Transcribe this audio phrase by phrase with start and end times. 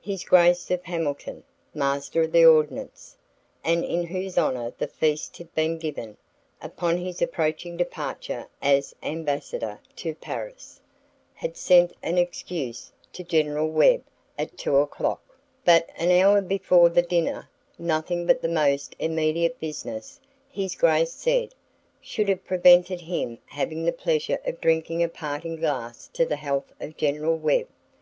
[0.00, 3.18] His Grace of Hamilton, Master of the Ordnance,
[3.62, 6.16] and in whose honor the feast had been given,
[6.62, 10.80] upon his approaching departure as Ambassador to Paris,
[11.34, 14.02] had sent an excuse to General Webb
[14.38, 15.20] at two o'clock,
[15.66, 21.54] but an hour before the dinner: nothing but the most immediate business, his Grace said,
[22.00, 26.72] should have prevented him having the pleasure of drinking a parting glass to the health
[26.80, 27.68] of General Webb.